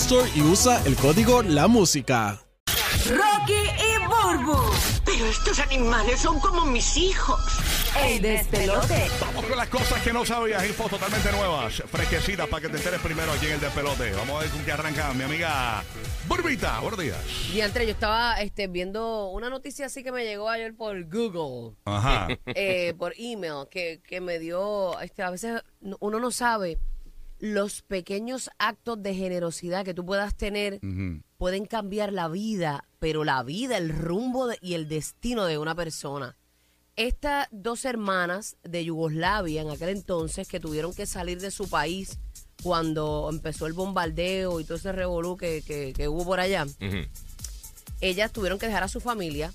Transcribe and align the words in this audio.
Store 0.00 0.30
y 0.34 0.40
usa 0.42 0.80
el 0.86 0.96
código 0.96 1.42
La 1.42 1.66
Música. 1.68 2.40
Rocky 3.08 3.52
y 3.52 4.06
Burbu. 4.06 4.56
Pero 5.04 5.26
estos 5.26 5.58
animales 5.58 6.20
son 6.20 6.38
como 6.40 6.64
mis 6.66 6.96
hijos. 6.96 7.40
El 8.00 8.22
despelote. 8.22 9.08
Vamos 9.20 9.44
con 9.46 9.56
las 9.56 9.68
cosas 9.68 10.00
que 10.02 10.12
no 10.12 10.24
sabías, 10.24 10.64
infos 10.66 10.90
totalmente 10.90 11.32
nuevas, 11.32 11.82
fresquecitas 11.90 12.46
para 12.46 12.62
que 12.62 12.68
te 12.68 12.76
enteres 12.76 13.00
primero 13.00 13.32
aquí 13.32 13.46
en 13.46 13.52
el 13.52 13.60
despelote. 13.60 14.12
Vamos 14.12 14.36
a 14.36 14.40
ver 14.44 14.50
con 14.50 14.64
qué 14.64 14.72
arranca 14.72 15.12
mi 15.14 15.24
amiga 15.24 15.82
Burbita. 16.28 16.78
Buenos 16.80 17.00
días. 17.00 17.18
Y 17.52 17.60
entre 17.60 17.84
yo 17.86 17.92
estaba 17.92 18.40
este, 18.40 18.68
viendo 18.68 19.28
una 19.30 19.50
noticia 19.50 19.86
así 19.86 20.02
que 20.04 20.12
me 20.12 20.24
llegó 20.24 20.48
ayer 20.48 20.74
por 20.76 21.02
Google, 21.08 21.76
Ajá. 21.86 22.28
eh, 22.46 22.94
por 22.98 23.14
email, 23.18 23.66
que, 23.70 24.00
que 24.06 24.20
me 24.20 24.38
dio, 24.38 24.98
este, 25.00 25.22
a 25.22 25.30
veces 25.30 25.62
no- 25.80 25.96
uno 26.00 26.20
no 26.20 26.30
sabe 26.30 26.78
los 27.38 27.82
pequeños 27.82 28.50
actos 28.58 29.02
de 29.02 29.14
generosidad 29.14 29.84
que 29.84 29.94
tú 29.94 30.04
puedas 30.04 30.34
tener 30.34 30.78
pueden 31.36 31.66
cambiar 31.66 32.12
la 32.12 32.28
vida, 32.28 32.84
pero 32.98 33.22
la 33.24 33.42
vida, 33.44 33.76
el 33.76 33.90
rumbo 33.90 34.48
de- 34.48 34.58
y 34.60 34.74
el 34.74 34.88
destino 34.88 35.44
de 35.44 35.56
una 35.58 35.74
persona. 35.74 36.36
Estas 36.96 37.46
dos 37.52 37.84
hermanas 37.84 38.56
de 38.64 38.84
Yugoslavia 38.84 39.62
en 39.62 39.70
aquel 39.70 39.90
entonces 39.90 40.48
que 40.48 40.58
tuvieron 40.58 40.92
que 40.94 41.06
salir 41.06 41.40
de 41.40 41.52
su 41.52 41.68
país 41.70 42.18
cuando 42.64 43.28
empezó 43.30 43.66
el 43.66 43.72
bombardeo 43.72 44.58
y 44.58 44.64
todo 44.64 44.78
ese 44.78 44.90
revolú 44.90 45.36
que, 45.36 45.62
que- 45.64 45.92
que 45.96 46.08
hubo 46.08 46.24
por 46.24 46.40
allá, 46.40 46.66
ellas 48.00 48.32
tuvieron 48.32 48.58
que 48.58 48.66
dejar 48.66 48.82
a 48.82 48.88
su 48.88 49.00
familia. 49.00 49.52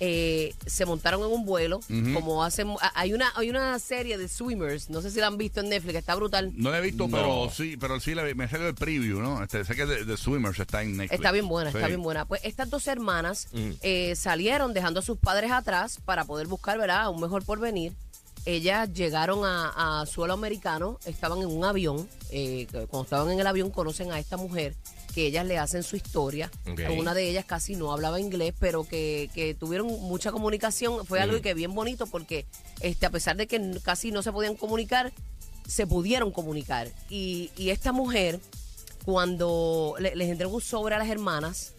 Eh, 0.00 0.54
se 0.66 0.84
montaron 0.86 1.20
en 1.22 1.26
un 1.32 1.44
vuelo, 1.44 1.80
como 2.14 2.42
hacen, 2.44 2.68
hay 2.94 3.12
una 3.12 3.32
hay 3.36 3.48
una 3.50 3.78
serie 3.78 4.18
de 4.18 4.28
swimmers, 4.28 4.90
no 4.90 5.00
sé 5.02 5.10
si 5.10 5.20
la 5.20 5.28
han 5.28 5.38
visto 5.38 5.60
en 5.60 5.68
Netflix, 5.68 5.94
está 5.96 6.14
brutal. 6.14 6.52
No 6.56 6.70
la 6.70 6.78
he 6.78 6.80
visto, 6.82 7.08
pero 7.08 7.48
sí, 7.50 7.76
pero 7.76 8.00
sí 8.00 8.14
le- 8.14 8.34
me 8.34 8.48
salió 8.48 8.66
el 8.68 8.74
preview, 8.74 9.20
¿no? 9.20 9.42
Este, 9.42 9.64
sé 9.64 9.74
que 9.76 9.86
de, 9.86 10.04
de 10.04 10.16
Swimmers 10.16 10.58
está 10.58 10.82
en 10.82 10.96
Netflix. 10.96 11.12
Está 11.12 11.32
bien 11.32 11.46
buena, 11.48 11.70
Sí. 11.70 11.76
está 11.78 11.88
bien 11.88 12.02
buena. 12.02 12.24
Pues 12.24 12.40
estas 12.44 12.70
dos 12.70 12.86
hermanas 12.88 13.48
eh, 13.82 14.14
salieron 14.16 14.74
dejando 14.74 15.00
a 15.00 15.02
sus 15.02 15.18
padres 15.18 15.52
atrás 15.52 15.98
para 16.04 16.24
poder 16.24 16.46
buscar, 16.46 16.76
¿verdad?, 16.78 17.08
un 17.10 17.20
mejor 17.20 17.44
porvenir. 17.44 17.92
Ellas 18.46 18.92
llegaron 18.92 19.44
a, 19.46 20.00
a 20.02 20.06
suelo 20.06 20.34
americano, 20.34 20.98
estaban 21.06 21.38
en 21.40 21.46
un 21.46 21.64
avión. 21.64 22.06
eh, 22.30 22.66
cuando 22.90 23.04
estaban 23.04 23.30
en 23.30 23.40
el 23.40 23.46
avión 23.46 23.70
conocen 23.70 24.12
a 24.12 24.18
esta 24.18 24.36
mujer 24.36 24.74
que 25.14 25.26
ellas 25.26 25.46
le 25.46 25.58
hacen 25.58 25.82
su 25.82 25.96
historia. 25.96 26.50
Una 26.98 27.14
de 27.14 27.28
ellas 27.30 27.44
casi 27.44 27.76
no 27.76 27.92
hablaba 27.92 28.18
inglés, 28.20 28.52
pero 28.58 28.84
que, 28.84 29.30
que 29.34 29.54
tuvieron 29.54 29.86
mucha 29.86 30.32
comunicación. 30.32 31.06
Fue 31.06 31.20
algo 31.20 31.40
que 31.40 31.54
bien 31.54 31.74
bonito 31.74 32.06
porque 32.06 32.46
este, 32.80 33.06
a 33.06 33.10
pesar 33.10 33.36
de 33.36 33.46
que 33.46 33.78
casi 33.82 34.10
no 34.10 34.22
se 34.22 34.32
podían 34.32 34.56
comunicar, 34.56 35.12
se 35.66 35.86
pudieron 35.86 36.30
comunicar. 36.32 36.88
Y, 37.08 37.50
y 37.56 37.70
esta 37.70 37.92
mujer 37.92 38.40
cuando 39.04 39.94
le- 39.98 40.16
les 40.16 40.28
entregó 40.30 40.54
un 40.56 40.60
sobre 40.60 40.94
a 40.94 40.98
las 40.98 41.08
hermanas, 41.08 41.72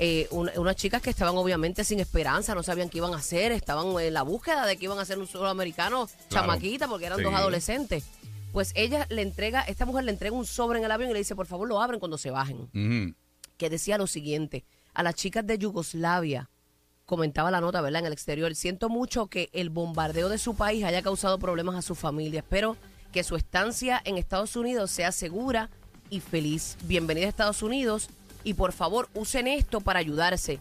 eh, 0.00 0.26
una- 0.30 0.52
unas 0.56 0.74
chicas 0.76 1.00
que 1.00 1.10
estaban 1.10 1.36
obviamente 1.36 1.84
sin 1.84 2.00
esperanza, 2.00 2.54
no 2.54 2.62
sabían 2.62 2.88
qué 2.88 2.98
iban 2.98 3.14
a 3.14 3.18
hacer, 3.18 3.52
estaban 3.52 3.86
en 4.00 4.12
la 4.12 4.22
búsqueda 4.22 4.66
de 4.66 4.76
que 4.76 4.84
iban 4.86 4.98
a 4.98 5.02
hacer 5.02 5.18
un 5.18 5.26
solo 5.28 5.48
americano 5.48 6.06
Claro. 6.28 6.46
chamaquita 6.48 6.88
porque 6.88 7.06
eran 7.06 7.18
Sí. 7.18 7.24
dos 7.24 7.34
adolescentes. 7.34 8.04
Pues 8.54 8.70
ella 8.76 9.04
le 9.10 9.22
entrega, 9.22 9.62
esta 9.62 9.84
mujer 9.84 10.04
le 10.04 10.12
entrega 10.12 10.36
un 10.36 10.46
sobre 10.46 10.78
en 10.78 10.84
el 10.84 10.92
avión 10.92 11.10
y 11.10 11.12
le 11.12 11.18
dice, 11.18 11.34
por 11.34 11.48
favor 11.48 11.66
lo 11.66 11.82
abren 11.82 11.98
cuando 11.98 12.16
se 12.16 12.30
bajen. 12.30 13.16
Que 13.56 13.68
decía 13.68 13.98
lo 13.98 14.06
siguiente, 14.06 14.64
a 14.94 15.02
las 15.02 15.16
chicas 15.16 15.44
de 15.44 15.58
Yugoslavia, 15.58 16.48
comentaba 17.04 17.50
la 17.50 17.60
nota, 17.60 17.80
¿verdad? 17.80 18.02
En 18.02 18.06
el 18.06 18.12
exterior, 18.12 18.54
siento 18.54 18.88
mucho 18.88 19.26
que 19.26 19.50
el 19.54 19.70
bombardeo 19.70 20.28
de 20.28 20.38
su 20.38 20.54
país 20.54 20.84
haya 20.84 21.02
causado 21.02 21.40
problemas 21.40 21.74
a 21.74 21.82
su 21.82 21.96
familia. 21.96 22.40
Espero 22.42 22.76
que 23.10 23.24
su 23.24 23.34
estancia 23.34 24.00
en 24.04 24.18
Estados 24.18 24.54
Unidos 24.54 24.92
sea 24.92 25.10
segura 25.10 25.68
y 26.08 26.20
feliz. 26.20 26.76
Bienvenida 26.84 27.26
a 27.26 27.30
Estados 27.30 27.60
Unidos 27.60 28.08
y 28.44 28.54
por 28.54 28.70
favor 28.70 29.08
usen 29.14 29.48
esto 29.48 29.80
para 29.80 29.98
ayudarse. 29.98 30.60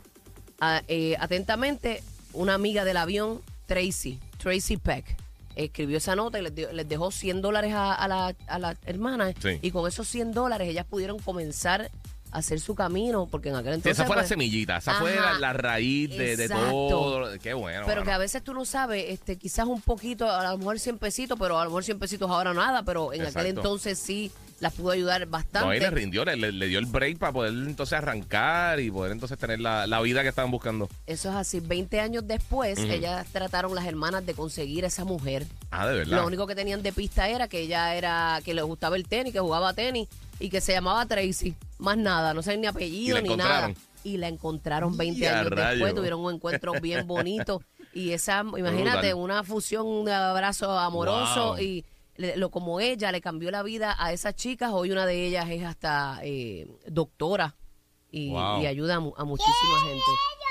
Ah, 0.59 0.81
eh, 0.87 1.15
atentamente, 1.19 2.01
una 2.33 2.55
amiga 2.55 2.85
del 2.85 2.97
avión, 2.97 3.39
Tracy, 3.67 4.19
Tracy 4.39 4.77
Peck, 4.77 5.15
escribió 5.55 5.97
esa 5.97 6.15
nota 6.15 6.39
y 6.39 6.43
les, 6.43 6.55
dio- 6.55 6.71
les 6.71 6.87
dejó 6.87 7.11
100 7.11 7.41
dólares 7.41 7.73
a, 7.73 7.93
a 7.93 8.07
la, 8.07 8.35
a 8.47 8.59
la 8.59 8.75
hermana 8.85 9.33
Sí. 9.41 9.59
y 9.61 9.71
con 9.71 9.87
esos 9.87 10.07
100 10.07 10.31
dólares 10.31 10.67
ellas 10.69 10.85
pudieron 10.85 11.19
comenzar 11.19 11.89
a 12.31 12.37
hacer 12.39 12.59
su 12.59 12.73
camino 12.73 13.27
porque 13.29 13.49
en 13.49 13.55
aquel 13.55 13.73
Sí, 13.73 13.75
entonces... 13.75 13.99
esa 13.99 14.05
fue 14.07 14.15
la 14.15 14.21
pues, 14.23 14.29
semillita, 14.29 14.77
esa 14.77 14.95
fue 14.95 15.15
la, 15.15 15.37
la 15.37 15.53
raíz 15.53 16.09
de, 16.09 16.49
todo. 16.49 17.37
Qué 17.39 17.53
bueno. 17.53 17.83
Pero 17.85 18.03
que 18.03 18.11
a 18.11 18.17
veces 18.17 18.43
tú 18.43 18.53
no 18.55 18.65
sabes, 18.65 19.05
este, 19.09 19.37
quizás 19.37 19.67
un 19.67 19.81
poquito, 19.81 20.29
a 20.29 20.51
lo 20.51 20.57
mejor 20.57 20.79
100 20.79 20.97
pesitos, 20.97 21.37
pero 21.39 21.59
a 21.59 21.63
lo 21.63 21.69
mejor 21.69 21.83
100 21.83 21.99
pesitos 21.99 22.29
ahora 22.31 22.53
nada, 22.55 22.81
pero 22.83 23.13
en 23.13 23.25
aquel 23.25 23.45
entonces 23.47 23.99
sí 23.99 24.31
las 24.63 24.73
pudo 24.73 24.91
ayudar 24.91 25.21
No, 25.21 25.27
y 25.27 25.29
bastante. 25.29 25.79
le 25.79 25.89
rindió, 25.91 26.25
le, 26.25 26.67
dio 26.67 26.79
el 26.79 26.85
break 26.87 27.19
para 27.19 27.31
poder 27.31 27.51
entonces 27.53 27.93
arrancar 27.97 28.79
y 28.79 28.89
poder 28.89 29.11
entonces 29.11 29.37
tener 29.37 29.59
la, 29.59 29.85
la 29.85 30.01
vida 30.01 30.23
que 30.23 30.29
estaban 30.29 30.49
buscando. 30.49 30.89
Eso 31.05 31.29
es 31.29 31.35
así. 31.35 31.59
20 31.59 31.99
años 31.99 32.23
después, 32.27 32.79
ellas 32.79 33.27
trataron 33.31 33.75
las 33.75 33.85
hermanas 33.85 34.25
de 34.25 34.33
conseguir 34.33 34.85
esa 34.85 35.03
mujer. 35.05 35.45
Ah, 35.69 35.87
de 35.87 35.97
verdad. 35.99 36.17
Lo 36.17 36.25
único 36.27 36.47
que 36.47 36.55
tenían 36.55 36.81
de 36.81 36.91
pista 36.91 37.29
era 37.29 37.47
que 37.47 37.59
ella 37.61 37.93
era, 37.95 38.39
que 38.43 38.53
le 38.53 38.61
gustaba 38.63 38.95
el 38.95 39.07
tenis, 39.07 39.33
que 39.33 39.39
jugaba 39.39 39.73
tenis 39.73 40.07
y 40.39 40.49
que 40.49 40.61
se 40.61 40.71
llamaba 40.73 41.05
Tracy. 41.05 41.53
Más 41.77 41.97
nada, 41.97 42.33
no 42.33 42.41
sé 42.41 42.57
ni 42.57 42.65
apellido 42.67 43.19
Y 43.19 43.23
ni 43.23 43.35
nada. 43.35 43.71
Y 44.05 44.17
la 44.17 44.27
encontraron 44.27 44.97
20 44.97 45.19
Ya, 45.19 45.39
años 45.39 45.49
rayo. 45.51 45.69
después, 45.71 45.95
tuvieron 45.95 46.19
un 46.21 46.33
encuentro 46.35 46.73
bien 46.81 47.05
bonito. 47.07 47.61
Y 47.95 48.09
esa, 48.09 48.39
imagínate, 48.57 49.09
Brutal. 49.13 49.23
una 49.23 49.43
fusión, 49.43 49.85
un 49.85 50.09
abrazo 50.09 50.71
amoroso 50.79 51.49
Wow. 51.49 51.59
y 51.61 51.85
le- 52.15 52.37
lo 52.37 52.49
como 52.51 52.79
ella 52.79 53.11
le 53.11 53.21
cambió 53.21 53.51
la 53.51 53.63
vida 53.63 53.95
a 53.97 54.13
esas 54.13 54.35
chicas. 54.35 54.71
Hoy 54.73 54.91
una 54.91 55.05
de 55.05 55.25
ellas 55.27 55.49
es 55.49 55.63
hasta 55.63 56.19
eh, 56.23 56.67
doctora 56.87 57.55
y, 58.11 58.29
Wow. 58.29 58.61
y 58.61 58.65
ayuda 58.67 58.95
a, 58.95 58.99
mu- 58.99 59.13
a 59.17 59.23
muchísima 59.25 59.79
gente. 59.85 60.03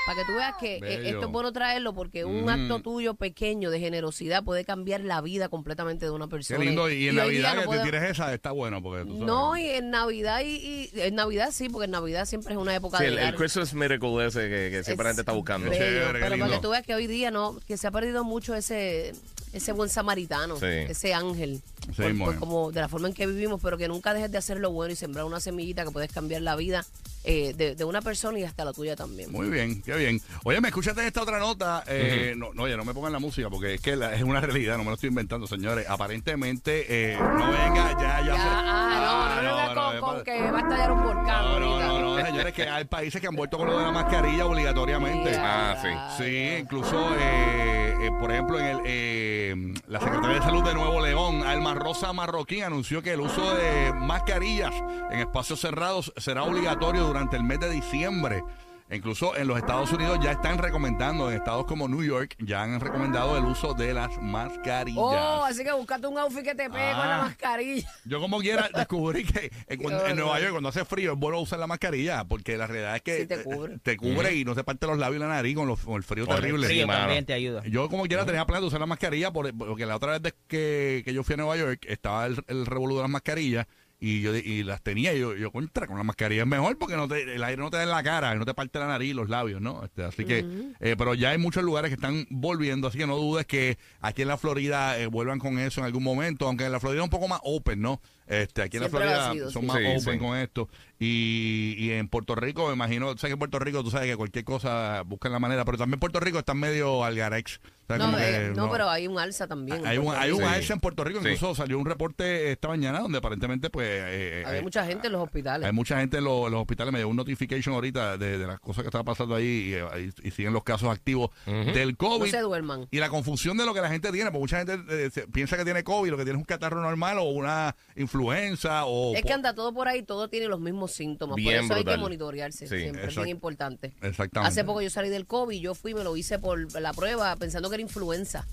Para 0.05 0.17
que 0.19 0.25
tú 0.25 0.33
veas 0.35 0.55
que 0.59 0.75
eh, 0.75 0.79
Bello. 0.81 1.09
esto 1.11 1.21
es 1.27 1.31
bueno 1.31 1.53
traerlo 1.53 1.93
porque 1.93 2.25
un 2.25 2.43
Mm. 2.43 2.49
acto 2.49 2.81
tuyo 2.81 3.13
pequeño 3.13 3.71
de 3.71 3.79
generosidad 3.79 4.43
puede 4.43 4.65
cambiar 4.65 4.99
la 4.99 5.21
vida 5.21 5.47
completamente 5.47 6.03
de 6.05 6.11
una 6.11 6.25
Qué 6.25 6.31
persona. 6.31 6.59
lindo. 6.59 6.89
Y 6.91 7.07
en 7.07 7.15
Navidad 7.15 7.55
no 7.55 7.61
que 7.61 7.67
puede- 7.67 7.79
te 7.79 7.85
tires 7.85 8.03
esa 8.11 8.33
está 8.33 8.51
bueno 8.51 8.83
porque 8.83 9.05
tú 9.05 9.11
sabes. 9.13 9.25
No, 9.25 9.55
y 9.55 9.65
en 9.69 9.91
Navidad 9.91 10.41
y, 10.41 10.57
y- 10.57 10.89
en 10.99 11.15
Navidad 11.15 11.51
sí, 11.53 11.69
porque 11.69 11.85
en 11.85 11.91
Navidad 11.91 12.25
siempre 12.25 12.51
es 12.53 12.59
una 12.59 12.75
época 12.75 12.97
Sí, 12.97 13.05
de 13.05 13.09
el, 13.11 13.17
el. 13.19 13.35
Christmas 13.35 13.73
Miracle 13.73 14.25
ese 14.25 14.41
que, 14.49 14.69
que 14.71 14.83
siempre 14.83 15.05
la 15.05 15.09
gente 15.11 15.21
está 15.21 15.31
buscando. 15.31 15.69
bello, 15.69 15.79
qué 15.81 16.19
pero 16.19 16.37
para 16.37 16.51
que 16.51 16.59
tú 16.61 16.69
veas 16.71 16.85
que 16.85 16.95
hoy 16.95 17.07
día 17.07 17.31
no, 17.31 17.57
que 17.65 17.77
se 17.77 17.87
ha 17.87 17.91
perdido 17.91 18.25
mucho 18.25 18.53
ese 18.55 19.13
ese 19.53 19.71
buen 19.71 19.89
samaritano, 19.89 20.57
Sí. 20.59 20.65
ese 20.65 21.13
ángel, 21.13 21.61
Sí, 21.95 22.01
por- 22.01 22.13
muy 22.13 22.19
por 22.19 22.29
bien. 22.29 22.39
como 22.39 22.71
de 22.71 22.81
la 22.81 22.89
forma 22.89 23.07
en 23.07 23.13
que 23.13 23.27
vivimos, 23.27 23.61
pero 23.61 23.77
que 23.77 23.87
nunca 23.87 24.13
dejes 24.13 24.31
de 24.31 24.37
hacer 24.37 24.59
lo 24.59 24.71
bueno 24.71 24.91
y 24.93 24.95
sembrar 24.95 25.25
una 25.25 25.39
semillita 25.39 25.83
que 25.85 25.91
puedes 25.91 26.11
cambiar 26.11 26.41
la 26.41 26.55
vida 26.55 26.85
eh, 27.23 27.53
de, 27.55 27.75
de 27.75 27.83
una 27.85 28.01
persona 28.01 28.39
y 28.39 28.43
hasta 28.43 28.65
la 28.65 28.73
tuya 28.73 28.95
también. 28.95 29.31
Muy 29.31 29.49
bien, 29.49 29.81
qué 29.81 29.95
bien. 29.95 30.19
Oye, 30.43 30.59
me 30.61 30.67
escuchaste 30.69 31.05
esta 31.07 31.21
otra 31.21 31.39
nota. 31.39 31.83
Eh, 31.87 32.33
no, 32.37 32.53
no, 32.53 32.63
oye, 32.63 32.75
no 32.77 32.83
me 32.85 32.93
pongan 32.93 33.11
la 33.13 33.19
música 33.19 33.49
porque 33.49 33.75
es 33.75 33.81
que 33.81 33.95
la- 33.95 34.13
es 34.13 34.23
una 34.23 34.41
realidad, 34.41 34.77
no 34.77 34.83
me 34.83 34.89
lo 34.89 34.95
estoy 34.95 35.09
inventando, 35.09 35.47
señores. 35.47 35.87
Aparentemente, 35.89 36.85
eh, 37.13 37.17
no 37.17 37.47
venga, 37.51 37.91
ya, 37.99 38.21
ya. 38.21 38.25
Ya, 38.25 38.35
sé- 38.35 38.41
ah, 38.43 39.39
no, 39.41 39.43
no, 39.43 39.53
Ah, 39.63 39.73
no, 39.75 39.93
no, 39.93 40.01
con 40.01 40.23
que 40.23 40.51
va 40.51 40.57
a 40.57 40.61
estallar 40.61 40.91
un 40.91 41.03
volcán. 41.03 41.25
No, 41.45 41.59
no, 41.59 41.65
ahorita. 41.73 41.87
no, 41.87 41.99
no, 41.99 42.17
No, 42.19 42.25
señores, 42.25 42.53
que 42.53 42.63
hay 42.69 42.85
países 42.85 43.19
que 43.21 43.27
han 43.27 43.35
vuelto 43.35 43.57
con 43.57 43.67
lo 43.67 43.77
de 43.77 43.83
la 43.85 43.91
mascarilla 43.91 44.45
obligatoriamente. 44.45 45.35
Ah, 45.37 45.75
sí. 46.17 46.23
Sí, 46.23 46.57
incluso, 46.61 47.09
eh, 47.19 47.95
eh, 48.01 48.09
por 48.19 48.31
ejemplo, 48.31 48.59
en 48.59 48.65
el, 48.65 48.77
eh, 48.85 49.73
la 49.87 49.99
Secretaría 49.99 50.35
de 50.37 50.41
Salud 50.41 50.63
de 50.63 50.73
Nuevo 50.73 51.01
León, 51.01 51.43
Alma 51.43 51.73
Rosa 51.73 52.11
Marroquín, 52.13 52.63
anunció 52.63 53.01
que 53.01 53.13
el 53.13 53.21
uso 53.21 53.55
de 53.55 53.93
mascarillas 53.93 54.73
en 55.11 55.19
espacios 55.19 55.59
cerrados 55.59 56.13
será 56.17 56.43
obligatorio 56.43 57.12
durante 57.13 57.37
el 57.37 57.43
mes 57.43 57.59
de 57.59 57.69
diciembre. 57.69 58.43
Incluso 58.91 59.35
en 59.35 59.47
los 59.47 59.57
Estados 59.57 59.91
Unidos 59.91 60.19
ya 60.21 60.33
están 60.33 60.59
recomendando, 60.59 61.31
en 61.31 61.37
estados 61.37 61.65
como 61.65 61.87
New 61.87 62.03
York, 62.03 62.35
ya 62.37 62.61
han 62.61 62.79
recomendado 62.79 63.37
el 63.37 63.45
uso 63.45 63.73
de 63.73 63.91
las 63.91 64.21
mascarillas. 64.21 64.99
Oh, 65.01 65.43
así 65.45 65.63
que 65.63 65.71
buscate 65.71 66.05
un 66.05 66.17
outfit 66.19 66.43
que 66.43 66.53
te 66.53 66.69
pegue 66.69 66.91
con 66.91 67.07
la 67.07 67.19
Ah. 67.21 67.21
mascarilla. 67.23 67.89
Yo 68.05 68.19
como 68.19 68.39
quiera 68.39 68.69
descubrí 68.75 69.23
que 69.23 69.51
en, 69.67 69.81
cuando- 69.81 70.05
en. 70.05 70.15
Nueva 70.17 70.39
York 70.39 70.51
cuando 70.51 70.69
hace 70.69 70.85
frío 70.85 71.13
es 71.13 71.17
bueno 71.17 71.39
usar 71.39 71.57
la 71.59 71.65
mascarilla 71.65 72.23
porque 72.25 72.55
la 72.55 72.67
realidad 72.67 72.97
es 72.97 73.01
que 73.01 73.21
Sí, 73.21 73.25
te 73.27 73.41
cubre. 73.41 73.79
te 73.79 73.97
cubre 73.97 74.35
y 74.35 74.45
no 74.45 74.53
te 74.53 74.63
parte 74.63 74.85
los 74.85 74.99
labios 74.99 75.21
y 75.21 75.23
la 75.23 75.29
nariz 75.29 75.55
con, 75.55 75.67
los- 75.67 75.79
con 75.79 75.95
el 75.95 76.03
frío 76.03 76.27
terrible. 76.27 76.67
Frío 76.67 76.85
también 76.85 77.25
te 77.25 77.33
ayuda. 77.33 77.63
Yo 77.65 77.89
como 77.89 78.03
quiera 78.03 78.25
tenía 78.25 78.45
planes 78.45 78.61
de 78.63 78.67
usar 78.67 78.79
la 78.79 78.85
mascarilla 78.85 79.31
por- 79.33 79.57
porque 79.57 79.87
la 79.87 79.95
otra 79.95 80.19
vez 80.19 80.35
que, 80.47 81.01
que 81.03 81.13
yo 81.13 81.23
fui 81.23 81.33
a 81.33 81.37
Nueva 81.37 81.57
York 81.57 81.83
estaba 81.87 82.27
el, 82.27 82.43
el 82.47 82.65
revolú 82.67 82.97
de 82.97 83.01
las 83.03 83.09
mascarillas 83.09 83.65
y 84.05 84.19
yo 84.19 84.35
y 84.35 84.63
las 84.63 84.81
tenía 84.81 85.13
y 85.13 85.19
yo, 85.21 85.33
yo 85.33 85.49
contra 85.49 85.87
con 85.87 85.97
la 85.97 86.03
mascarilla 86.03 86.41
es 86.41 86.47
mejor 86.47 86.77
porque 86.77 86.97
no 86.97 87.07
te, 87.07 87.35
el 87.35 87.41
aire 87.41 87.61
no 87.61 87.69
te 87.69 87.77
da 87.77 87.83
en 87.83 87.89
la 87.89 88.03
cara 88.03 88.35
no 88.35 88.43
te 88.43 88.53
parte 88.53 88.77
la 88.77 88.87
nariz 88.87 89.15
los 89.15 89.29
labios, 89.29 89.61
¿no? 89.61 89.81
Este, 89.81 90.03
así 90.03 90.25
que, 90.25 90.45
eh, 90.81 90.95
pero 90.97 91.13
ya 91.13 91.29
hay 91.29 91.37
muchos 91.37 91.63
lugares 91.63 91.87
que 91.87 91.95
están 91.95 92.27
volviendo, 92.29 92.89
así 92.89 92.97
que 92.97 93.07
no 93.07 93.15
dudes 93.15 93.45
que 93.45 93.77
aquí 94.01 94.23
en 94.23 94.27
la 94.27 94.35
Florida 94.35 94.99
eh, 94.99 95.07
vuelvan 95.07 95.39
con 95.39 95.57
eso 95.57 95.79
en 95.79 95.85
algún 95.85 96.03
momento, 96.03 96.47
aunque 96.47 96.65
en 96.65 96.73
la 96.73 96.81
Florida 96.81 96.99
es 96.99 97.05
un 97.05 97.11
poco 97.11 97.29
más 97.29 97.39
open, 97.43 97.81
¿no? 97.81 98.01
Este, 98.27 98.61
aquí 98.61 98.75
en 98.75 98.83
la 98.83 98.89
Siempre 98.89 99.07
Florida 99.07 99.31
sido, 99.31 99.51
son 99.51 99.61
sí. 99.61 99.67
más 99.69 99.77
Sí, 99.77 99.85
open 99.85 100.13
sí. 100.13 100.19
con 100.19 100.37
esto 100.37 100.69
y, 100.99 101.75
y 101.77 101.91
en 101.91 102.09
Puerto 102.09 102.35
Rico 102.35 102.67
me 102.67 102.73
imagino, 102.73 103.17
sea 103.17 103.29
que 103.29 103.33
en 103.33 103.39
Puerto 103.39 103.59
Rico 103.59 103.83
tú 103.85 103.89
sabes 103.91 104.09
que 104.09 104.17
cualquier 104.17 104.43
cosa 104.43 105.03
buscan 105.05 105.31
la 105.31 105.39
manera, 105.39 105.63
pero 105.63 105.77
también 105.77 105.99
Puerto 106.01 106.19
Rico 106.19 106.39
está 106.39 106.53
medio 106.53 107.05
algarex. 107.05 107.61
O 107.83 107.87
sea, 107.87 107.97
No, 107.97 108.05
como 108.05 108.17
eh, 108.19 108.51
no, 108.55 108.65
no- 108.67 108.71
pero 108.71 108.89
hay 108.89 109.07
un 109.07 109.19
alza 109.19 109.47
también. 109.47 109.85
hay 109.85 109.97
un, 109.97 110.13
hay 110.15 110.31
un. 110.31 110.39
Sí. 110.39 110.43
alza 110.45 110.73
en 110.73 110.79
Puerto 110.79 111.03
Rico, 111.03 111.19
Sí. 111.21 111.27
incluso 111.29 111.53
salió 111.55 111.77
un 111.77 111.85
reporte 111.85 112.51
esta 112.51 112.67
mañana 112.69 112.99
donde 112.99 113.17
aparentemente 113.17 113.69
pues 113.69 113.87
eh, 113.89 114.43
Había 114.45 114.59
hay, 114.59 114.63
mucha 114.63 114.85
gente 114.85 115.07
en 115.07 115.13
los 115.13 115.21
hospitales. 115.23 115.65
hay 115.67 115.73
mucha 115.73 115.99
gente 115.99 116.17
en 116.17 116.23
los, 116.23 116.49
los 116.49 116.61
hospitales, 116.61 116.93
me 116.93 116.99
dio 116.99 117.09
un 117.09 117.15
notification 117.17 117.75
ahorita 117.75 118.17
de, 118.17 118.37
de 118.37 118.47
las 118.47 118.59
cosas 118.59 118.83
que 118.83 118.87
estaba 118.87 119.03
pasando 119.03 119.35
ahí 119.35 119.43
y, 119.45 119.73
eh, 119.73 120.11
y- 120.23 120.27
y 120.27 120.31
siguen 120.31 120.53
los 120.53 120.63
casos 120.63 120.89
activos 120.89 121.29
del 121.45 121.89
no 121.91 121.97
COVID. 121.97 122.31
se 122.31 122.39
duerman. 122.39 122.87
Y 122.91 122.99
la 122.99 123.09
confusión 123.09 123.57
de 123.57 123.65
lo 123.65 123.73
que 123.73 123.81
la 123.81 123.89
gente 123.89 124.11
tiene, 124.11 124.31
porque 124.31 124.39
mucha 124.39 124.57
gente 124.65 124.79
eh, 124.89 125.09
se- 125.11 125.27
piensa 125.27 125.57
que 125.57 125.65
tiene 125.65 125.83
COVID, 125.83 126.09
lo 126.11 126.17
que 126.17 126.23
tiene 126.23 126.37
es 126.37 126.41
un 126.41 126.45
catarro 126.45 126.81
normal 126.81 127.17
o 127.19 127.23
una 127.23 127.75
influenza 128.17 128.85
o... 128.85 129.15
Es 129.15 129.23
que 129.23 129.33
anda 129.33 129.53
todo 129.53 129.73
por 129.73 129.87
ahí, 129.87 130.03
todo 130.03 130.29
tiene 130.29 130.47
los 130.47 130.59
mismos 130.59 130.91
síntomas. 130.91 131.35
Bien 131.35 131.55
por 131.55 131.65
eso 131.65 131.73
hay 131.75 131.83
que 131.95 131.97
monitorearse. 132.01 132.67
Sí, 132.67 132.79
siempre 132.79 133.05
es 133.07 133.15
bien 133.15 133.27
importante. 133.29 133.93
Exactamente. 134.01 134.47
Hace 134.49 134.63
poco 134.63 134.81
yo 134.81 134.89
salí 134.89 135.09
del 135.09 135.25
COVID, 135.25 135.59
yo 135.59 135.75
fui, 135.75 135.93
me 135.93 136.03
lo 136.03 136.15
hice 136.15 136.39
por 136.39 136.79
la 136.79 136.93
prueba 136.93 137.35
pensando 137.35 137.69
que 137.69 137.72
influenza. 137.79 138.45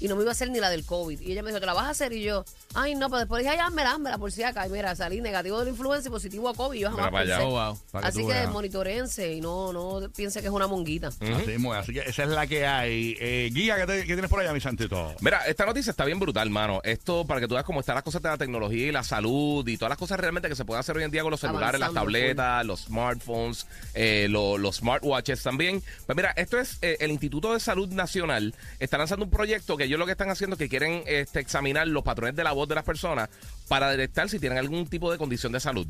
Y 0.00 0.08
no 0.08 0.16
me 0.16 0.22
iba 0.22 0.30
a 0.30 0.32
hacer 0.32 0.50
ni 0.50 0.58
la 0.60 0.70
del 0.70 0.84
COVID. 0.84 1.20
Y 1.20 1.32
ella 1.32 1.42
me 1.42 1.50
dijo, 1.50 1.60
¿te 1.60 1.66
la 1.66 1.74
vas 1.74 1.84
a 1.86 1.90
hacer? 1.90 2.12
Y 2.12 2.22
yo, 2.22 2.44
ay, 2.74 2.94
no, 2.94 3.08
pero 3.08 3.18
después 3.20 3.42
dije, 3.42 3.54
ay, 3.54 3.60
házmela, 3.60 3.92
házmela 3.92 4.18
por 4.18 4.32
si 4.32 4.42
acá. 4.42 4.66
Y 4.66 4.70
mira, 4.70 4.96
salí 4.96 5.20
negativo 5.20 5.58
de 5.58 5.66
la 5.66 5.70
influenza 5.70 6.08
y 6.08 6.10
positivo 6.10 6.48
a 6.48 6.54
COVID. 6.54 6.80
Yo 6.80 6.90
jamás 6.90 7.10
pensé. 7.12 7.34
Oh, 7.42 7.50
wow. 7.50 7.78
Para 7.92 8.02
que 8.02 8.08
Así 8.08 8.26
que 8.26 8.46
monitorense 8.48 9.32
y 9.34 9.40
no, 9.40 9.72
no 9.72 10.08
piense 10.10 10.40
que 10.40 10.46
es 10.46 10.52
una 10.52 10.66
monguita. 10.66 11.08
Así. 11.08 11.56
Así 11.74 11.92
que 11.92 12.00
esa 12.00 12.22
es 12.24 12.28
la 12.30 12.46
que 12.46 12.66
hay. 12.66 13.16
Eh, 13.20 13.50
Guía, 13.52 13.76
¿qué, 13.76 13.86
te- 13.86 14.00
qué 14.06 14.12
tienes 14.14 14.30
por 14.30 14.40
allá, 14.40 14.52
mi 14.52 14.60
santito? 14.60 15.14
Mira, 15.20 15.46
esta 15.46 15.66
noticia 15.66 15.90
está 15.90 16.04
bien 16.04 16.18
brutal, 16.18 16.48
mano. 16.50 16.80
Esto 16.84 17.26
para 17.26 17.40
que 17.40 17.46
tú 17.48 17.54
veas 17.54 17.64
cómo 17.66 17.80
están 17.80 17.94
las 17.94 18.04
cosas 18.04 18.22
de 18.22 18.28
la 18.30 18.38
tecnología 18.38 18.86
y 18.86 18.92
la 18.92 19.02
salud 19.02 19.66
y 19.68 19.76
todas 19.76 19.90
las 19.90 19.98
cosas 19.98 20.18
realmente 20.18 20.48
que 20.48 20.56
se 20.56 20.64
pueden 20.64 20.80
hacer 20.80 20.96
hoy 20.96 21.04
en 21.04 21.10
día 21.10 21.22
con 21.22 21.30
los 21.30 21.40
celulares, 21.40 21.78
las 21.80 21.92
tabletas, 21.92 22.64
los 22.64 22.80
smartphones, 22.84 23.66
eh, 23.94 24.28
lo- 24.30 24.56
los 24.58 24.76
smartwatches 24.76 25.42
también. 25.42 25.82
Pues 26.06 26.16
mira, 26.16 26.32
esto 26.36 26.58
es 26.58 26.78
eh, 26.82 26.96
el 27.00 27.10
Instituto 27.10 27.52
de 27.52 27.60
Salud 27.60 27.88
Nacional. 27.90 28.54
Está 28.78 28.96
lanzando 28.96 29.24
un 29.24 29.30
proyecto 29.30 29.76
que 29.76 29.88
ellos 29.90 29.98
lo 29.98 30.06
que 30.06 30.12
están 30.12 30.30
haciendo 30.30 30.54
es 30.54 30.58
que 30.58 30.68
quieren 30.68 31.02
este, 31.06 31.40
examinar 31.40 31.88
los 31.88 32.04
patrones 32.04 32.36
de 32.36 32.44
la 32.44 32.52
voz 32.52 32.68
de 32.68 32.76
las 32.76 32.84
personas 32.84 33.28
para 33.66 33.90
detectar 33.90 34.28
si 34.28 34.38
tienen 34.38 34.58
algún 34.58 34.86
tipo 34.86 35.10
de 35.10 35.18
condición 35.18 35.50
de 35.50 35.58
salud. 35.58 35.88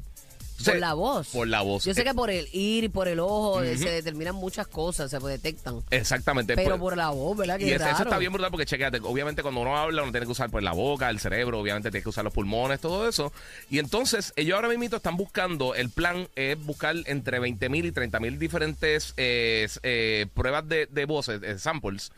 Por 0.65 0.79
la 0.79 0.95
voz. 0.95 1.29
Por 1.29 1.49
la 1.49 1.63
voz. 1.63 1.85
Yo 1.85 1.95
sé 1.95 2.01
Eh, 2.03 2.05
que 2.05 2.15
por 2.15 2.31
el 2.31 2.49
ir 2.53 2.85
y 2.85 2.89
por 2.89 3.09
el 3.09 3.21
ojo 3.21 3.63
eh, 3.63 3.77
se 3.77 3.91
determinan 3.91 4.35
muchas 4.35 4.67
cosas, 4.67 5.11
se 5.11 5.19
detectan. 5.19 5.83
Exactamente. 5.91 6.55
Pero 6.57 6.71
Pues- 6.71 6.81
por 6.81 6.97
la 6.97 7.11
voz, 7.11 7.37
¿verdad? 7.37 7.59
Y 7.59 7.71
eso, 7.71 7.87
eso 7.87 8.03
está 8.03 8.19
bien 8.19 8.33
brutal 8.33 8.51
porque 8.51 8.67
chequeate, 8.67 8.99
obviamente 9.03 9.43
cuando 9.43 9.61
uno 9.61 9.77
habla 9.77 10.03
uno 10.03 10.13
tiene 10.13 10.27
que 10.27 10.33
usar 10.33 10.51
pues 10.51 10.63
la 10.65 10.73
boca, 10.73 11.09
el 11.11 11.21
cerebro, 11.21 11.61
obviamente 11.61 11.91
tiene 11.91 12.03
que 12.03 12.09
usar 12.09 12.25
los 12.25 12.33
pulmones, 12.33 12.81
todo 12.81 13.09
eso. 13.09 13.33
Y 13.71 13.79
entonces 13.79 14.33
ellos 14.37 14.55
ahora 14.57 14.69
mismo 14.69 14.97
están 14.97 15.17
buscando, 15.17 15.75
el 15.75 15.91
plan 15.91 16.29
es 16.37 16.63
buscar 16.65 16.95
entre 17.07 17.39
20 17.39 17.69
mil 17.69 17.85
y 17.87 17.93
30 17.93 18.21
mil 18.21 18.39
diferentes 18.39 19.15
eh, 19.17 19.69
eh, 19.83 20.27
pruebas 20.35 20.67
de, 20.69 20.87
de 20.87 21.05
voces, 21.05 21.41
eh, 21.43 21.59
samples, 21.59 22.13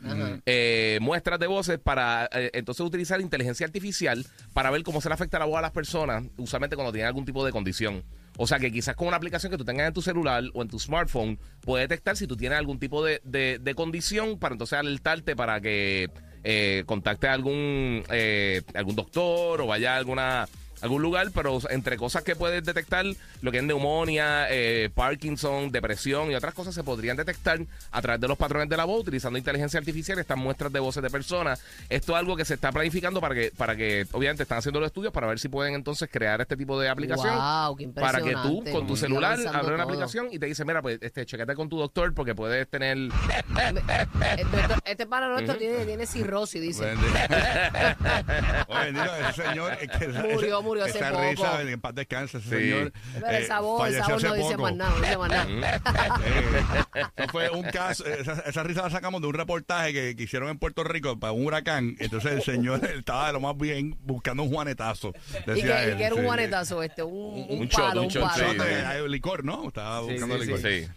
muestras 1.01 1.39
de 1.39 1.47
voces 1.47 1.79
para 1.79 2.29
entonces 2.31 2.85
utilizar 2.85 3.21
inteligencia 3.21 3.65
artificial 3.65 4.25
para 4.53 4.71
ver 4.71 4.83
cómo 4.83 5.01
se 5.01 5.09
le 5.09 5.15
afecta 5.15 5.39
la 5.39 5.45
voz 5.45 5.57
a 5.57 5.61
las 5.61 5.71
personas, 5.71 6.23
usualmente 6.37 6.75
cuando 6.75 6.91
tienen 6.91 7.07
algún 7.07 7.25
tipo 7.25 7.45
de 7.45 7.51
condición. 7.51 8.03
O 8.37 8.47
sea 8.47 8.57
que 8.59 8.71
quizás 8.71 8.95
con 8.95 9.07
una 9.07 9.17
aplicación 9.17 9.51
que 9.51 9.57
tú 9.57 9.65
tengas 9.65 9.87
en 9.87 9.93
tu 9.93 10.01
celular 10.01 10.43
o 10.53 10.61
en 10.63 10.67
tu 10.67 10.79
smartphone 10.79 11.37
puede 11.61 11.83
detectar 11.83 12.17
si 12.17 12.25
tú 12.27 12.35
tienes 12.35 12.57
algún 12.57 12.79
tipo 12.79 13.03
de, 13.05 13.21
de- 13.23 13.59
de 13.61 13.75
condición 13.75 14.39
para 14.39 14.53
entonces 14.55 14.77
alertarte 14.79 15.35
para 15.35 15.61
que 15.61 16.09
eh, 16.43 16.83
contacte 16.87 17.27
a 17.27 17.33
algún, 17.33 18.03
eh, 18.09 18.61
algún 18.73 18.95
doctor 18.95 19.61
o 19.61 19.67
vaya 19.67 19.93
a 19.93 19.97
alguna 19.97 20.47
algún 20.83 21.01
lugar, 21.01 21.31
pero 21.33 21.59
entre 21.69 21.97
cosas 21.97 22.23
que 22.23 22.35
puedes 22.35 22.63
detectar, 22.63 23.05
lo 23.41 23.51
que 23.51 23.57
es 23.59 23.63
neumonía, 23.63 24.47
eh, 24.49 24.89
Parkinson, 24.93 25.71
depresión 25.71 26.29
y 26.31 26.35
otras 26.35 26.53
cosas 26.53 26.75
se 26.75 26.83
podrían 26.83 27.15
detectar 27.17 27.59
a 27.91 28.01
través 28.01 28.19
de 28.19 28.27
los 28.27 28.37
patrones 28.37 28.69
de 28.69 28.77
la 28.77 28.83
voz 28.83 29.01
utilizando 29.01 29.39
inteligencia 29.39 29.79
artificial, 29.79 30.19
estas 30.19 30.37
muestras 30.37 30.71
de 30.73 30.79
voces 30.79 31.01
de 31.01 31.09
personas. 31.09 31.63
Esto 31.89 32.11
es 32.11 32.19
algo 32.19 32.35
que 32.35 32.45
se 32.45 32.55
está 32.55 32.71
planificando 32.71 33.21
para 33.21 33.33
que, 33.33 33.51
para 33.55 33.75
que 33.75 34.05
obviamente 34.11 34.43
están 34.43 34.57
haciendo 34.57 34.79
los 34.81 34.87
estudios 34.87 35.13
para 35.13 35.27
ver 35.27 35.39
si 35.39 35.47
pueden 35.47 35.73
entonces 35.73 36.09
crear 36.11 36.41
este 36.41 36.57
tipo 36.57 36.79
de 36.79 36.89
aplicación. 36.89 37.33
Qué 37.77 37.87
para 37.87 38.21
que 38.21 38.33
tú 38.43 38.63
con 38.71 38.85
tu 38.85 38.97
celular 38.97 39.33
abres 39.33 39.47
una 39.47 39.61
todo. 39.61 39.81
aplicación 39.83 40.27
y 40.31 40.39
te 40.39 40.47
dice, 40.47 40.65
mira, 40.65 40.81
pues 40.81 40.99
este, 41.01 41.25
checate 41.25 41.55
con 41.55 41.69
tu 41.69 41.77
doctor 41.79 42.13
porque 42.13 42.35
puedes 42.35 42.67
tener... 42.67 42.97
Este, 44.37 44.57
este 44.85 45.05
pana 45.13 45.29
nuestro 45.29 45.55
tiene, 45.55 45.85
tiene 45.85 46.05
cirrosis, 46.05 46.61
dice. 46.61 46.83
Oye, 48.67 48.91
bendito, 48.91 49.15
ese 49.29 49.43
señor. 49.43 49.77
es 49.79 49.89
que 49.89 50.07
Murió, 50.07 50.61
murió 50.73 50.85
hace 50.85 50.97
esa 50.99 51.11
poco. 51.11 51.29
risa, 51.29 51.61
en 51.61 51.81
paz 51.81 51.95
descanse, 51.95 52.37
ese 52.39 52.49
Sí. 52.49 52.55
señor. 52.55 52.93
Pero 53.13 53.27
eh, 53.27 53.39
esa 53.43 53.59
voz, 53.59 53.89
esa 53.89 54.03
falleció 54.05 54.29
voz 54.29 54.37
no 54.37 54.43
dice 54.43 54.57
más 54.57 54.75
nada, 54.75 54.91
no 54.91 55.01
dice 55.01 55.17
más 55.17 55.29
nada. 55.29 55.47
Eh, 56.25 56.61
eso 56.95 57.27
fue 57.31 57.49
un 57.49 57.63
caso, 57.63 58.05
esa, 58.05 58.33
esa 58.45 58.63
risa 58.63 58.81
la 58.83 58.89
sacamos 58.89 59.21
de 59.21 59.27
un 59.27 59.33
reportaje 59.33 59.93
que, 59.93 60.15
que 60.15 60.23
hicieron 60.23 60.49
en 60.49 60.57
Puerto 60.57 60.83
Rico 60.83 61.19
para 61.19 61.31
un 61.33 61.45
huracán. 61.45 61.95
Entonces 61.99 62.31
el 62.33 62.41
señor 62.43 62.83
estaba 62.97 63.27
de 63.27 63.33
lo 63.33 63.39
más 63.39 63.57
bien 63.57 63.95
buscando 64.01 64.43
un 64.43 64.49
juanetazo. 64.49 65.13
Y 65.47 65.51
decía 65.51 65.77
que, 65.81 65.87
y 65.87 65.91
él, 65.91 65.97
que 65.97 66.03
era 66.03 66.15
un 66.15 66.21
sí. 66.21 66.25
guanetazo 66.25 66.83
este, 66.83 67.03
un, 67.03 67.13
un, 67.49 67.59
Un 67.61 67.67
shot, 67.67 67.81
palo, 67.87 68.01
un 68.01 68.05
un, 68.07 68.11
shot, 68.11 68.23
palo. 68.23 68.51
sí, 68.51 68.57
No, 68.57 68.63
sí. 68.63 68.69
hay 68.71 69.09
licor, 69.09 69.43
¿no? 69.45 69.67
Estaba 69.67 70.01
buscando 70.01 70.37
sí, 70.39 70.43
licor. 70.45 70.59
sí. 70.59 70.67
Eh, 70.67 70.87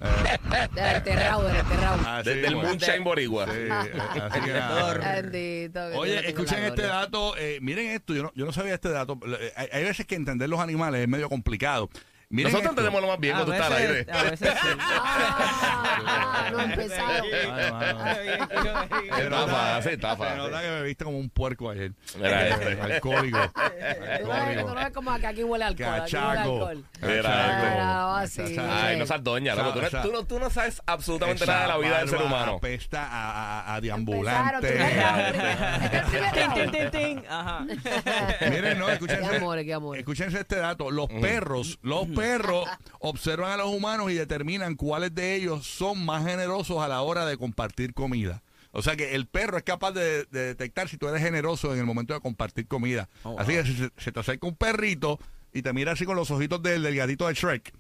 Del 0.74 0.96
enterrado, 0.96 1.42
del 1.48 1.56
enterrado. 1.56 2.00
así 2.06 2.28
Desde 2.30 2.46
el 2.46 2.54
mismo. 2.54 2.62
Moonshine 2.68 3.04
Boricua. 3.04 3.46
Eh, 3.50 3.68
así 3.70 4.40
que 4.40 4.52
nada. 4.52 4.94
Bendito, 5.22 5.80
Oye, 5.98 6.28
escuchen 6.28 6.64
este 6.64 6.82
dato. 6.82 7.36
eh, 7.36 7.58
miren 7.60 7.86
esto, 7.90 8.14
yo 8.14 8.22
no, 8.24 8.32
yo 8.34 8.44
no 8.46 8.52
sabía 8.52 8.74
este 8.74 8.90
dato. 8.90 9.18
Hay 9.72 9.84
veces 9.84 10.06
que 10.06 10.14
entender 10.14 10.48
los 10.48 10.60
animales 10.60 11.02
es 11.02 11.08
medio 11.08 11.28
complicado. 11.28 11.90
Miren 12.28 12.50
Nosotros 12.52 12.72
esto. 12.72 12.80
entendemos 12.82 13.02
lo 13.02 13.08
más 13.08 13.20
bien 13.20 13.34
cuando 13.34 13.52
tú 13.52 13.52
estás 13.52 13.70
al 13.70 13.76
aire. 13.78 14.06
a 14.12 14.22
veces 14.24 14.50
sí. 14.60 14.68
Ah, 16.08 16.48
no 16.52 16.60
he 16.60 16.64
empezado. 16.64 17.24
Estafa, 19.16 19.82
Se 19.82 19.92
estafa. 19.94 20.34
nota 20.36 20.60
que 20.62 20.68
me 20.68 20.82
viste 20.82 21.04
como 21.04 21.18
un 21.18 21.30
puerco 21.30 21.70
ayer. 21.70 21.92
Mira 22.16 22.48
Eh, 22.48 22.50
este. 22.50 22.80
Alcohólico. 22.80 23.38
Tú 24.20 24.26
no 24.26 24.74
ves- 24.74 24.90
como 24.92 25.16
que 25.18 25.26
aquí 25.26 25.42
huele 25.44 25.64
alcohol. 25.64 26.00
Cachaco. 26.00 26.28
alcohol. 26.28 26.84
Cachaco. 27.00 28.26
sí. 28.28 28.56
Cachaco. 28.56 28.72
Ay, 28.72 28.98
no 28.98 29.06
seas 29.06 29.24
doña. 29.24 29.54
Tú, 29.54 29.62
no- 29.62 29.80
Esa- 29.86 30.02
tú 30.02 30.12
no, 30.12 30.24
tú 30.24 30.38
no 30.38 30.50
sabes 30.50 30.82
absolutamente 30.86 31.46
nada 31.46 31.62
de 31.62 31.68
la 31.68 31.78
vida 31.78 31.98
del 32.00 32.08
ser 32.08 32.22
humano. 32.22 32.54
Apesta 32.56 33.02
a, 33.04 33.60
a, 33.60 33.74
a 33.74 33.78
Empezaron, 33.78 34.04
deambulante. 34.04 34.76
este. 34.76 34.86
Miren, 38.50 38.78
no, 38.78 38.88
escúchense, 38.90 39.28
Qué 39.30 39.36
amores, 39.36 39.64
qué 39.64 39.74
amores. 39.74 40.00
escúchense 40.00 40.40
este 40.40 40.56
dato. 40.56 40.90
Los 40.90 41.08
perros, 41.08 41.78
los 41.82 42.06
perros 42.16 42.68
observan 43.00 43.52
a 43.52 43.56
los 43.56 43.68
humanos 43.68 44.10
y 44.10 44.14
determinan 44.14 44.74
cuáles 44.74 45.14
de 45.14 45.34
ellos 45.36 45.66
son 45.66 46.04
más 46.04 46.24
generosos 46.24 46.82
a 46.82 46.88
la 46.88 47.02
hora 47.02 47.26
de 47.26 47.36
compartir 47.36 47.94
comida. 47.94 48.42
O 48.72 48.82
sea 48.82 48.96
que 48.96 49.14
el 49.14 49.26
perro 49.26 49.56
es 49.56 49.62
capaz 49.62 49.92
de, 49.92 50.24
de 50.26 50.40
detectar 50.48 50.88
si 50.88 50.98
tú 50.98 51.08
eres 51.08 51.22
generoso 51.22 51.72
en 51.72 51.78
el 51.78 51.86
momento 51.86 52.12
de 52.12 52.20
compartir 52.20 52.66
comida. 52.66 53.08
Oh, 53.22 53.36
Así 53.38 53.52
que 53.52 53.64
si 53.64 53.74
se, 53.74 53.90
se 53.96 54.12
te 54.12 54.20
acerca 54.20 54.46
un 54.46 54.54
perrito 54.56 55.18
y 55.54 55.62
te 55.62 55.72
mira 55.72 55.92
así 55.92 56.04
con 56.04 56.16
los 56.16 56.30
ojitos 56.30 56.62
del, 56.62 56.82
del 56.82 56.94
gatito 56.94 57.26
de 57.26 57.32
Shrek, 57.34 57.72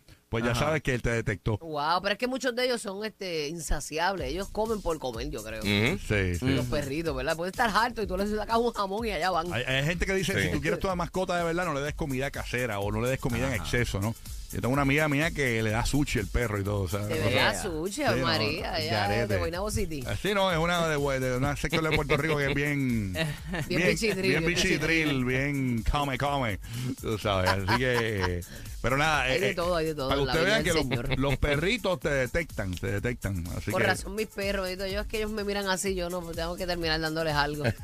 pues 0.42 0.54
ya 0.54 0.54
sabes 0.58 0.82
que 0.82 0.94
él 0.94 1.02
te 1.02 1.10
detectó. 1.10 1.58
Wow, 1.58 2.00
pero 2.02 2.12
es 2.12 2.18
que 2.18 2.26
muchos 2.26 2.54
de 2.54 2.64
ellos 2.64 2.80
son 2.82 3.04
este 3.04 3.48
insaciables. 3.48 4.28
Ellos 4.30 4.48
comen 4.50 4.80
por 4.82 4.98
comer, 4.98 5.30
yo 5.30 5.42
creo. 5.42 5.60
Ujú. 5.60 5.98
Sí, 6.08 6.34
sí. 6.36 6.46
Los 6.48 6.66
perritos, 6.66 7.14
¿verdad? 7.14 7.36
Puede 7.36 7.50
estar 7.50 7.70
harto 7.74 8.02
y 8.02 8.06
tú 8.06 8.16
les 8.16 8.30
sacas 8.30 8.56
un 8.58 8.72
jamón 8.72 9.06
y 9.06 9.10
allá 9.12 9.30
van. 9.30 9.52
Hay, 9.52 9.62
hay 9.64 9.84
gente 9.84 10.06
que 10.06 10.14
dice, 10.14 10.34
Sí. 10.34 10.46
si 10.48 10.52
tú 10.52 10.60
quieres 10.60 10.80
toda 10.80 10.94
mascota 10.94 11.36
de 11.38 11.44
verdad, 11.44 11.64
no 11.64 11.74
le 11.74 11.80
des 11.80 11.94
comida 11.94 12.30
casera 12.30 12.78
o 12.80 12.90
no 12.92 13.00
le 13.00 13.08
des 13.08 13.18
comida 13.20 13.46
en 13.48 13.54
exceso, 13.60 14.00
¿no? 14.00 14.14
Yo 14.52 14.60
tengo 14.60 14.72
una 14.72 14.82
amiga 14.82 15.08
mía 15.08 15.32
que 15.32 15.60
le 15.60 15.70
da 15.70 15.84
sushi 15.84 16.20
el 16.20 16.28
perro 16.28 16.60
y 16.60 16.62
todo. 16.64 16.82
O 16.82 16.88
sea, 16.88 17.00
De 17.00 17.14
una 17.14 17.24
cosa- 17.24 17.34
verdad, 17.34 17.62
sushi, 17.64 17.92
Sí, 17.94 18.02
no, 18.16 18.16
María, 18.26 18.78
ya 18.80 18.92
garete. 19.08 19.26
de 19.34 19.38
Guaynabo 19.38 19.70
City. 19.72 20.04
Así 20.06 20.34
no, 20.34 20.52
es 20.52 20.58
una 20.58 20.86
de, 20.86 20.96
de 21.20 21.36
una 21.36 21.56
sector 21.56 21.82
de 21.82 21.96
Puerto 21.96 22.16
Rico 22.16 22.36
que 22.36 22.46
es 22.46 22.54
bien. 22.54 23.12
Bien 23.68 23.86
bichitril, 23.88 24.22
Bien 24.22 24.44
bien 24.44 24.54
bichitril, 24.54 25.24
bien 25.24 25.82
come, 25.90 26.16
come. 26.16 26.58
Tú 27.00 27.18
sabes, 27.18 27.50
así 27.50 27.76
que. 27.78 28.40
Pero 28.86 28.98
nada. 28.98 29.22
Hay 29.22 29.40
de 29.40 29.50
eh, 29.50 29.54
todo, 29.56 29.74
hay 29.74 29.86
de 29.86 29.96
todo 29.96 30.08
Para 30.08 30.20
que 30.20 30.26
ustedes 30.28 30.46
vean 30.46 30.62
que 30.62 30.72
los, 30.72 31.18
los 31.18 31.36
perritos 31.38 31.98
te 31.98 32.08
detectan, 32.08 32.72
te 32.72 32.86
detectan. 32.86 33.44
Así 33.56 33.72
Por 33.72 33.80
que. 33.82 33.88
razón, 33.88 34.14
mis 34.14 34.28
perros, 34.28 34.70
y 34.70 34.76
todo, 34.76 34.86
yo 34.86 35.00
es 35.00 35.08
que 35.08 35.16
ellos 35.16 35.32
me 35.32 35.42
miran 35.42 35.68
así, 35.68 35.96
yo 35.96 36.08
no, 36.08 36.20
pues 36.20 36.36
tengo 36.36 36.54
que 36.54 36.68
terminar 36.68 37.00
dándoles 37.00 37.34
algo. 37.34 37.64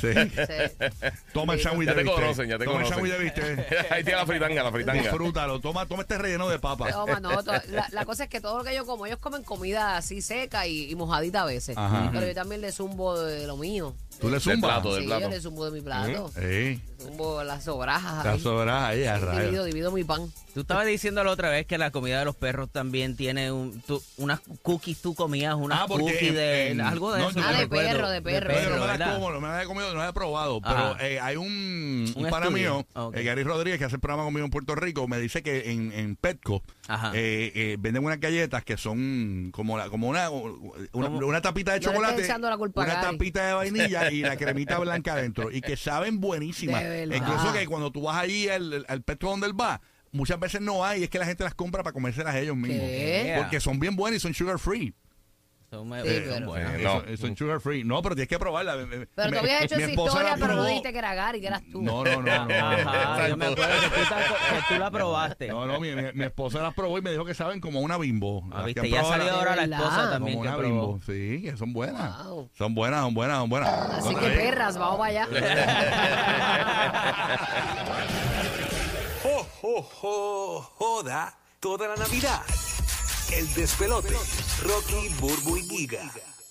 Sí. 0.00 0.12
Sí. 0.14 0.86
Toma 1.34 1.54
el 1.54 1.60
sándwich 1.60 1.88
Ya 1.88 1.94
de 1.94 1.98
te 1.98 2.02
bistec. 2.04 2.22
conocen, 2.22 2.48
ya 2.48 2.58
te 2.58 2.64
Toma 2.64 2.80
el 2.80 2.86
sándwich 2.86 3.12
de 3.12 3.18
bistec. 3.18 3.72
Ahí 3.92 4.02
tiene 4.02 4.18
la 4.18 4.26
fritanga, 4.26 4.62
la 4.62 4.72
fritanga. 4.72 5.02
Disfrútalo. 5.02 5.60
Toma, 5.60 5.84
toma 5.86 6.02
este 6.02 6.16
relleno 6.16 6.48
de 6.48 6.58
papa. 6.58 6.90
Toma, 6.90 7.20
no, 7.20 7.42
to- 7.42 7.52
la, 7.68 7.86
la 7.90 8.04
cosa 8.06 8.24
es 8.24 8.30
que 8.30 8.40
todo 8.40 8.56
lo 8.58 8.64
que 8.64 8.74
yo 8.74 8.86
como, 8.86 9.04
ellos 9.06 9.18
comen 9.18 9.42
comida 9.42 9.96
así 9.98 10.22
seca 10.22 10.66
y, 10.66 10.90
y 10.90 10.94
mojadita 10.94 11.42
a 11.42 11.46
veces. 11.46 11.76
Ajá. 11.76 12.08
Pero 12.14 12.26
yo 12.26 12.34
también 12.34 12.62
le 12.62 12.72
zumbo 12.72 13.20
de 13.20 13.46
lo 13.46 13.56
mío. 13.58 13.94
Tú 14.20 14.26
le 14.28 14.32
Del 14.34 14.40
zumbas. 14.40 14.70
plato, 14.72 14.94
del 14.94 15.02
Sí, 15.02 15.06
plato. 15.08 15.22
yo 15.22 15.28
le 15.28 15.40
zumbo 15.40 15.64
de 15.66 15.70
mi 15.72 15.80
plato. 15.82 16.30
Sí. 16.34 16.80
Zumbo 16.98 17.44
las 17.44 17.64
sobrajas. 17.64 18.24
Las 18.24 18.34
ahí. 18.36 18.40
sobras 18.40 18.82
ahí 18.84 19.04
a 19.04 19.14
Divido, 19.18 19.32
rayos. 19.32 19.66
divido 19.66 19.92
mi 19.92 20.04
pan. 20.04 20.22
Tú 20.54 20.60
estabas 20.62 20.86
diciendo 20.86 21.22
la 21.22 21.30
otra 21.30 21.50
vez 21.50 21.66
que 21.66 21.76
la 21.76 21.90
comida 21.90 22.18
de 22.18 22.24
los 22.24 22.34
perros 22.34 22.70
también 22.72 23.14
tiene 23.14 23.52
un, 23.52 23.78
tú- 23.82 24.02
unas 24.16 24.40
cookies, 24.62 25.02
tú 25.02 25.14
comías 25.14 25.54
unas 25.54 25.80
Ah, 25.82 25.84
cookies 25.86 26.32
de 26.32 26.70
en- 26.70 26.80
algo 26.80 27.12
de 27.12 27.20
no, 27.20 27.28
eso. 27.28 27.40
Ah, 27.44 27.52
de 27.52 27.58
recuerdo. 27.58 27.88
perro, 27.90 28.08
de 28.08 28.22
perro. 28.22 28.48
Pero 28.54 28.76
no 28.76 28.86
me 28.86 28.98
las 28.98 29.14
como, 29.14 29.30
no 29.32 29.40
me 29.42 29.48
las 29.48 29.62
he 29.62 29.66
comido, 29.66 29.92
no 29.92 29.98
las 30.00 30.08
he 30.10 30.12
probado. 30.14 30.62
Pero 30.62 30.96
eh, 31.00 31.20
hay 31.20 31.36
un, 31.36 32.10
un 32.16 32.24
Un 32.24 32.30
pana 32.30 32.48
mío, 32.48 32.86
Ok. 32.94 33.14
eh, 33.16 33.22
Gary 33.22 33.42
Rodríguez, 33.42 33.78
que 33.78 33.84
hace 33.84 33.96
el 33.96 34.00
programa 34.00 34.24
conmigo 34.24 34.46
en 34.46 34.50
Puerto 34.50 34.74
Rico, 34.74 35.06
me 35.06 35.18
dice 35.20 35.42
que 35.42 35.70
en, 35.70 35.92
en 35.92 36.16
Petco 36.16 36.62
eh, 37.12 37.52
eh, 37.54 37.76
venden 37.78 38.02
unas 38.04 38.18
galletas 38.18 38.64
que 38.64 38.78
son 38.78 39.50
como 39.52 39.76
la, 39.76 39.90
como 39.90 40.08
una, 40.08 40.30
una, 40.92 41.42
tapita 41.42 41.74
de 41.74 41.80
chocolate, 41.80 42.22
echando 42.24 42.48
la 42.48 42.56
culpa 42.56 42.80
a 42.82 42.84
una 42.86 43.00
tapita 43.02 43.46
de 43.46 43.52
vainilla 43.52 44.05
y 44.12 44.20
la 44.20 44.36
cremita 44.36 44.78
blanca 44.78 45.14
adentro. 45.14 45.50
Y 45.50 45.60
que 45.60 45.76
saben 45.76 46.20
buenísimas. 46.20 46.82
Incluso 47.14 47.52
que 47.52 47.66
cuando 47.66 47.90
tú 47.90 48.02
vas 48.02 48.16
allí 48.16 48.48
al, 48.48 48.84
al 48.88 49.02
Petco 49.02 49.30
donde 49.30 49.46
él 49.46 49.58
va, 49.58 49.80
muchas 50.12 50.40
veces 50.40 50.60
no 50.60 50.84
hay, 50.84 51.04
es 51.04 51.10
que 51.10 51.18
la 51.18 51.26
gente 51.26 51.44
las 51.44 51.54
compra 51.54 51.82
para 51.82 51.92
comérselas 51.92 52.34
ellos 52.36 52.56
mismos. 52.56 52.80
¿Qué? 52.80 53.34
Porque 53.38 53.60
son 53.60 53.78
bien 53.78 53.96
buenas 53.96 54.18
y 54.18 54.20
son 54.20 54.34
sugar 54.34 54.58
free. 54.58 54.94
Son 55.68 55.88
buenas. 55.88 56.06
No. 56.80 56.92
son- 57.00 57.16
son 57.18 57.36
sugar 57.36 57.60
free. 57.60 57.82
No, 57.84 58.00
pero 58.00 58.14
tienes 58.14 58.28
que 58.28 58.38
probarla. 58.38 58.76
Pero 59.14 59.30
tú 59.32 59.38
habías 59.38 59.62
hecho 59.64 59.76
Mi 59.76 59.82
esa 59.82 59.90
esposa 59.92 60.08
historia, 60.12 60.30
la 60.30 60.36
pero 60.36 60.54
no 60.56 60.64
dijiste 60.64 60.92
que 60.92 60.98
era 60.98 61.14
Gary, 61.14 61.40
que 61.40 61.46
eras 61.48 61.62
tú. 61.72 61.82
No, 61.82 62.04
no, 62.04 62.22
no, 62.22 62.46
no. 62.46 62.54
Ajá, 62.54 63.28
yo 63.28 63.36
me 63.36 63.46
acuerdo 63.46 63.72
que 63.80 63.88
tú, 63.88 64.08
ta- 64.08 64.18
que 64.68 64.74
tú 64.74 64.80
la 64.80 64.90
probaste. 64.90 65.48
No, 65.48 65.66
no, 65.66 65.80
mi, 65.80 65.92
mi- 65.94 66.12
mi 66.14 66.24
esposa 66.24 66.60
las 66.62 66.72
probó 66.74 66.98
y 66.98 67.02
me 67.02 67.10
dijo 67.10 67.24
que 67.24 67.34
saben 67.34 67.60
como 67.60 67.80
una 67.80 67.98
bimbo. 67.98 68.48
Ah, 68.52 68.62
viste, 68.62 68.88
ya 68.88 69.02
salió 69.04 69.26
la- 69.26 69.32
ahora 69.32 69.56
la 69.56 69.66
¿De 69.66 69.74
esposa 69.74 70.10
también 70.10 70.36
como 70.38 70.42
que 70.42 70.48
una 70.48 70.56
probó. 70.58 70.92
bimbo. 70.92 71.00
Sí, 71.06 71.42
que 71.42 71.56
son 71.56 71.72
buenas. 71.72 72.24
Wow. 72.26 72.50
Son 72.56 72.74
buenas, 72.74 73.00
son 73.00 73.14
buenas, 73.14 73.38
son 73.38 73.50
buenas. 73.50 73.68
Así 73.70 74.14
que 74.14 74.28
perras, 74.30 74.78
vamos 74.78 74.98
para 74.98 75.10
allá. 75.10 75.28
¡Jo, 79.22 79.46
jo, 79.60 79.82
jo! 79.82 80.60
Joda 80.78 81.34
toda 81.60 81.88
la 81.88 81.96
Navidad. 81.96 82.40
El 83.32 83.52
despelote. 83.54 84.14
Rocky, 84.62 85.08
Burbu 85.20 85.56
y 85.56 85.62
Giga. 85.62 86.10